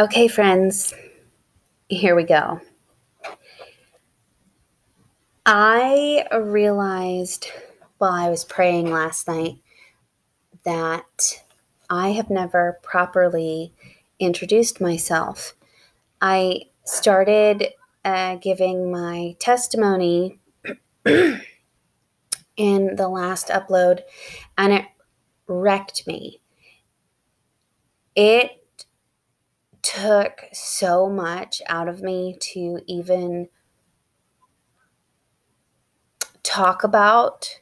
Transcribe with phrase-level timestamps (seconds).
[0.00, 0.94] Okay, friends,
[1.86, 2.62] here we go.
[5.44, 7.48] I realized
[7.98, 9.58] while I was praying last night
[10.64, 11.42] that
[11.90, 13.74] I have never properly
[14.18, 15.54] introduced myself.
[16.22, 17.66] I started
[18.02, 20.38] uh, giving my testimony
[21.04, 21.42] in
[22.56, 24.00] the last upload
[24.56, 24.86] and it
[25.46, 26.40] wrecked me.
[28.16, 28.59] It
[29.96, 33.48] took so much out of me to even
[36.42, 37.60] talk about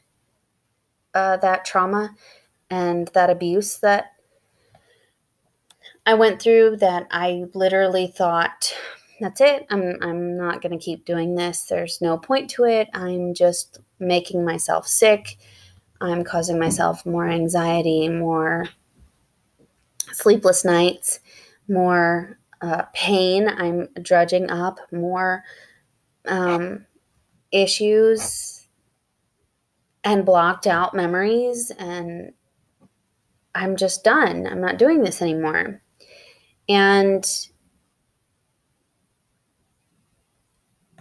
[1.13, 2.15] uh, that trauma
[2.69, 4.11] and that abuse that
[6.05, 8.73] I went through that I literally thought,
[9.19, 9.65] that's it.
[9.69, 11.63] I'm, I'm not going to keep doing this.
[11.63, 12.89] There's no point to it.
[12.93, 15.37] I'm just making myself sick.
[16.01, 18.69] I'm causing myself more anxiety, more
[20.13, 21.19] sleepless nights,
[21.69, 23.47] more uh, pain.
[23.47, 25.43] I'm drudging up more
[26.27, 26.85] um,
[27.51, 28.67] issues
[30.03, 31.71] and blocked out memories.
[31.77, 32.33] And
[33.55, 34.47] I'm just done.
[34.47, 35.81] I'm not doing this anymore.
[36.67, 37.25] And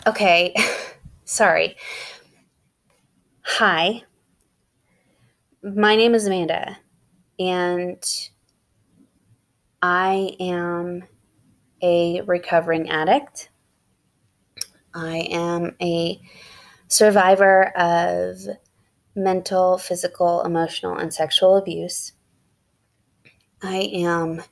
[0.06, 0.54] okay,
[1.24, 1.76] sorry.
[3.42, 4.02] Hi,
[5.62, 6.78] my name is Amanda,
[7.38, 8.02] and
[9.80, 11.04] I am
[11.82, 13.50] a recovering addict.
[14.94, 16.20] I am a
[16.88, 18.38] survivor of
[19.14, 22.12] mental, physical, emotional, and sexual abuse.
[23.62, 24.42] I am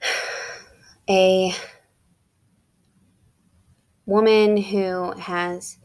[1.10, 1.54] a
[4.06, 5.76] woman who has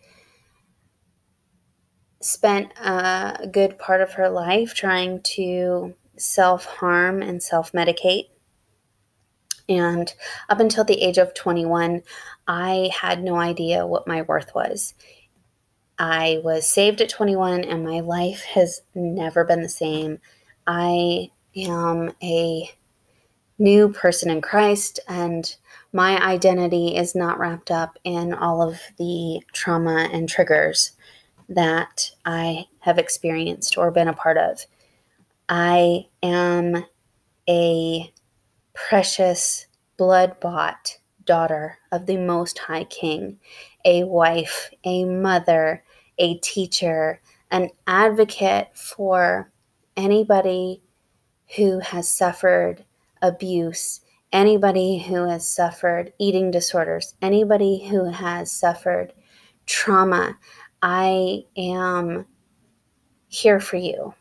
[2.21, 8.30] spent a good part of her life trying to self harm and self medicate.
[9.69, 10.14] And
[10.50, 12.03] up until the age of 21,
[12.47, 14.94] I had no idea what my worth was.
[15.97, 20.19] I was saved at 21, and my life has never been the same.
[20.68, 22.69] I am a
[23.59, 25.56] new person in Christ, and
[25.94, 30.91] my identity is not wrapped up in all of the trauma and triggers
[31.47, 34.66] that I have experienced or been a part of.
[35.49, 36.85] I am
[37.49, 38.13] a
[38.73, 39.67] precious,
[39.97, 43.39] blood bought daughter of the Most High King,
[43.85, 45.83] a wife, a mother,
[46.17, 47.21] a teacher,
[47.51, 49.51] an advocate for
[49.95, 50.81] anybody
[51.55, 52.83] who has suffered
[53.21, 59.13] abuse, anybody who has suffered eating disorders, anybody who has suffered
[59.65, 60.37] trauma.
[60.81, 62.25] I am
[63.27, 64.13] here for you.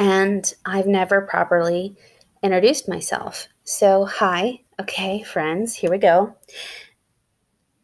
[0.00, 1.94] And I've never properly
[2.42, 3.48] introduced myself.
[3.64, 4.62] So, hi.
[4.80, 6.36] Okay, friends, here we go.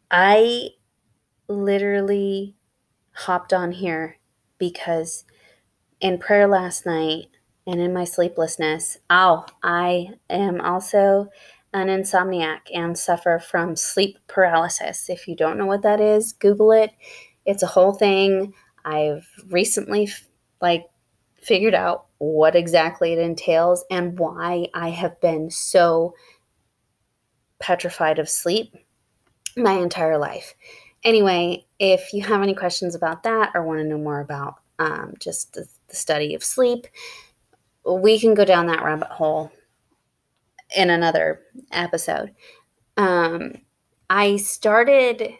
[0.09, 0.69] I
[1.47, 2.55] literally
[3.13, 4.17] hopped on here
[4.57, 5.25] because
[6.01, 7.27] in prayer last night,
[7.67, 8.97] and in my sleeplessness.
[9.09, 11.27] Oh, I am also
[11.73, 15.09] an insomniac and suffer from sleep paralysis.
[15.09, 16.91] If you don't know what that is, Google it.
[17.45, 18.53] It's a whole thing.
[18.85, 20.09] I've recently
[20.61, 20.85] like
[21.35, 26.15] figured out what exactly it entails and why I have been so
[27.59, 28.75] petrified of sleep
[29.55, 30.53] my entire life.
[31.03, 35.13] Anyway, if you have any questions about that or want to know more about um,
[35.19, 36.87] just the, the study of sleep,
[37.85, 39.51] we can go down that rabbit hole
[40.75, 41.41] in another
[41.71, 42.33] episode.
[42.97, 43.53] Um,
[44.09, 45.33] I started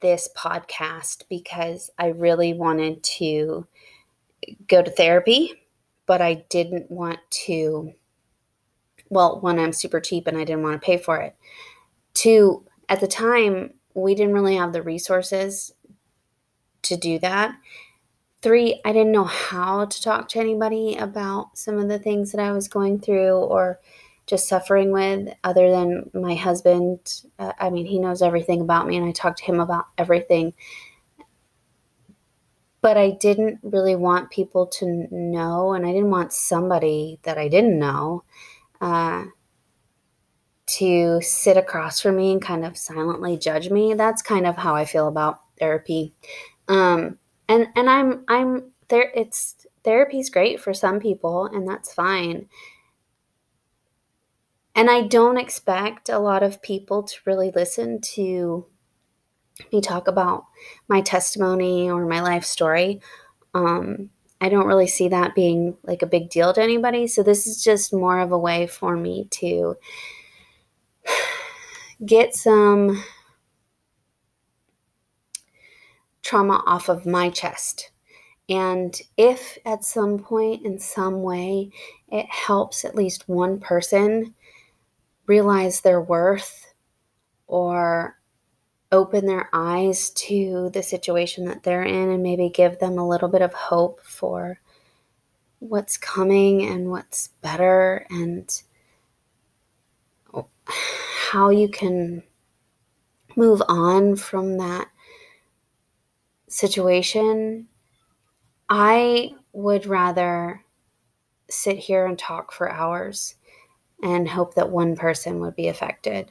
[0.00, 3.66] this podcast because I really wanted to
[4.68, 5.54] go to therapy,
[6.08, 7.92] but I didn't want to.
[9.10, 11.36] Well, one, I'm super cheap and I didn't want to pay for it.
[12.14, 15.72] Two, at the time, we didn't really have the resources
[16.82, 17.54] to do that.
[18.40, 22.40] Three, I didn't know how to talk to anybody about some of the things that
[22.40, 23.80] I was going through or
[24.26, 27.22] just suffering with, other than my husband.
[27.38, 30.54] Uh, I mean, he knows everything about me, and I talk to him about everything.
[32.80, 37.48] But I didn't really want people to know, and I didn't want somebody that I
[37.48, 38.24] didn't know
[38.80, 39.24] uh,
[40.66, 43.94] to sit across from me and kind of silently judge me.
[43.94, 46.14] That's kind of how I feel about therapy.
[46.68, 52.46] Um, and and i'm i'm there it's therapy's great for some people and that's fine
[54.74, 58.66] and i don't expect a lot of people to really listen to
[59.72, 60.44] me talk about
[60.88, 63.00] my testimony or my life story
[63.54, 64.10] um,
[64.40, 67.06] I don't really see that being like a big deal to anybody.
[67.06, 69.76] So this is just more of a way for me to
[72.06, 73.02] get some
[76.22, 77.90] trauma off of my chest.
[78.48, 81.70] And if at some point, in some way,
[82.08, 84.34] it helps at least one person
[85.26, 86.72] realize their worth
[87.46, 88.18] or
[88.90, 93.28] open their eyes to the situation that they're in and maybe give them a little
[93.28, 94.60] bit of hope for
[95.58, 98.62] what's coming and what's better and
[101.30, 102.22] how you can
[103.36, 104.88] move on from that
[106.48, 107.68] situation,
[108.68, 110.64] I would rather
[111.50, 113.34] sit here and talk for hours
[114.02, 116.30] and hope that one person would be affected.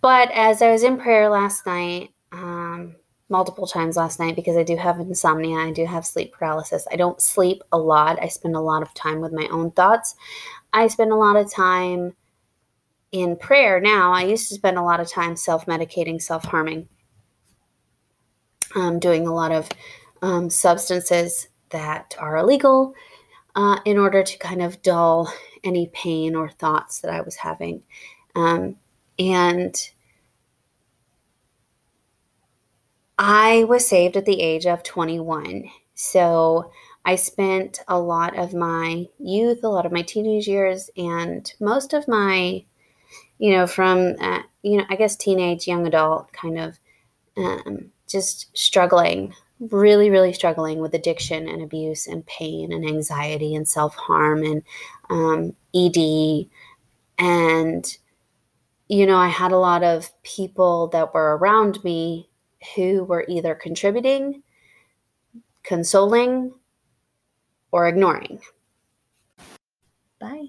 [0.00, 2.96] But as I was in prayer last night, um,
[3.28, 6.86] multiple times last night, because I do have insomnia, I do have sleep paralysis.
[6.90, 8.20] I don't sleep a lot.
[8.20, 10.14] I spend a lot of time with my own thoughts.
[10.72, 12.14] I spend a lot of time
[13.12, 14.12] in prayer now.
[14.12, 16.88] I used to spend a lot of time self medicating, self harming,
[18.74, 19.68] um, doing a lot of
[20.22, 22.94] um, substances that are illegal
[23.54, 25.32] uh, in order to kind of dull
[25.64, 27.82] any pain or thoughts that I was having.
[28.34, 28.76] Um,
[29.20, 29.90] and
[33.18, 35.64] I was saved at the age of 21.
[35.94, 36.72] So
[37.04, 41.92] I spent a lot of my youth, a lot of my teenage years, and most
[41.92, 42.64] of my,
[43.38, 46.78] you know, from, uh, you know, I guess teenage, young adult kind of
[47.36, 53.68] um, just struggling, really, really struggling with addiction and abuse and pain and anxiety and
[53.68, 54.62] self harm and
[55.10, 56.46] um, ED.
[57.18, 57.98] And,
[58.90, 62.28] you know, I had a lot of people that were around me
[62.74, 64.42] who were either contributing,
[65.62, 66.52] consoling,
[67.70, 68.40] or ignoring.
[70.18, 70.48] Bye.